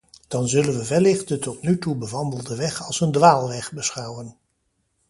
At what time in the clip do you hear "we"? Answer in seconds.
0.77-0.87